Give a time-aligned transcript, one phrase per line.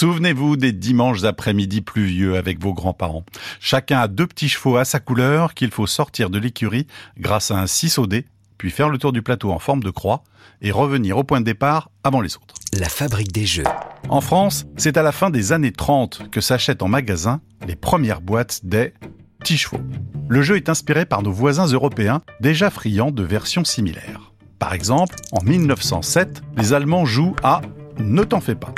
[0.00, 3.26] Souvenez-vous des dimanches après-midi pluvieux avec vos grands-parents.
[3.60, 6.86] Chacun a deux petits chevaux à sa couleur qu'il faut sortir de l'écurie
[7.18, 8.24] grâce à un 6 au dé,
[8.56, 10.24] puis faire le tour du plateau en forme de croix
[10.62, 12.54] et revenir au point de départ avant les autres.
[12.72, 13.64] La fabrique des jeux.
[14.08, 18.22] En France, c'est à la fin des années 30 que s'achètent en magasin les premières
[18.22, 18.94] boîtes des
[19.38, 19.82] petits chevaux.
[20.30, 24.32] Le jeu est inspiré par nos voisins européens déjà friands de versions similaires.
[24.58, 27.60] Par exemple, en 1907, les Allemands jouent à
[27.98, 28.74] Ne t'en fais pas.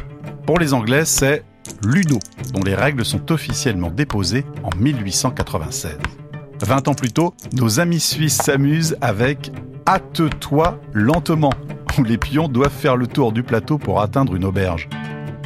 [0.46, 1.44] Pour les Anglais, c'est
[1.84, 2.18] Ludo,
[2.52, 5.98] dont les règles sont officiellement déposées en 1896.
[6.60, 9.52] 20 ans plus tôt, nos amis suisses s'amusent avec
[9.86, 11.52] Hâte-toi lentement,
[11.98, 14.88] où les pions doivent faire le tour du plateau pour atteindre une auberge.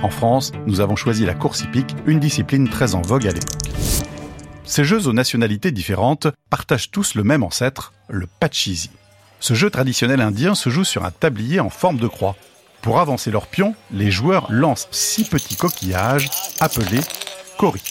[0.02, 3.50] En France, nous avons choisi la course hippique, une discipline très en vogue à l'époque.
[4.64, 8.90] Ces jeux aux nationalités différentes partagent tous le même ancêtre, le pachisi.
[9.40, 12.36] Ce jeu traditionnel indien se joue sur un tablier en forme de croix.
[12.82, 16.30] Pour avancer leurs pions, les joueurs lancent six petits coquillages
[16.60, 17.00] appelés
[17.58, 17.82] kori.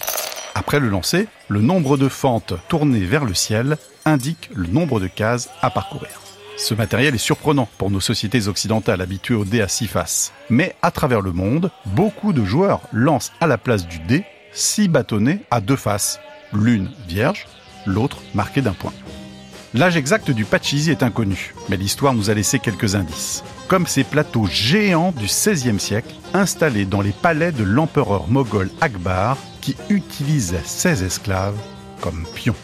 [0.53, 5.07] Après le lancer, le nombre de fentes tournées vers le ciel indique le nombre de
[5.07, 6.21] cases à parcourir.
[6.57, 10.31] Ce matériel est surprenant pour nos sociétés occidentales habituées au dé à six faces.
[10.49, 14.87] Mais à travers le monde, beaucoup de joueurs lancent à la place du dé six
[14.87, 16.19] bâtonnets à deux faces,
[16.53, 17.45] l'une vierge,
[17.85, 18.93] l'autre marquée d'un point.
[19.73, 23.43] L'âge exact du Pachisi est inconnu, mais l'histoire nous a laissé quelques indices.
[23.67, 29.37] Comme ces plateaux géants du XVIe siècle, installés dans les palais de l'empereur moghol Akbar,
[29.61, 31.57] qui utilisait ses esclaves
[31.99, 32.55] comme pions.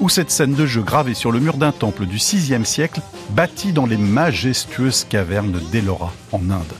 [0.00, 3.72] Ou cette scène de jeu gravée sur le mur d'un temple du VIe siècle, bâti
[3.72, 6.72] dans les majestueuses cavernes d'Ellora, en Inde.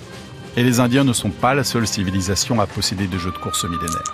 [0.56, 3.64] Et les Indiens ne sont pas la seule civilisation à posséder des jeux de course
[3.64, 4.12] millénaires.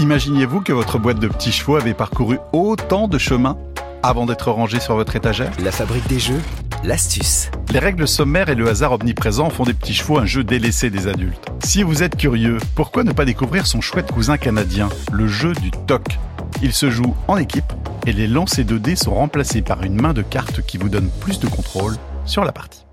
[0.00, 3.56] Imaginiez-vous que votre boîte de petits chevaux avait parcouru autant de chemins
[4.02, 5.52] avant d'être rangé sur votre étagère?
[5.62, 6.40] La fabrique des jeux,
[6.84, 7.50] l'astuce.
[7.72, 11.06] Les règles sommaires et le hasard omniprésent font des petits chevaux un jeu délaissé des
[11.06, 11.48] adultes.
[11.64, 15.70] Si vous êtes curieux, pourquoi ne pas découvrir son chouette cousin canadien, le jeu du
[15.70, 16.18] toc?
[16.62, 17.72] Il se joue en équipe
[18.06, 21.08] et les lancers de dés sont remplacés par une main de cartes qui vous donne
[21.20, 21.96] plus de contrôle
[22.26, 22.83] sur la partie.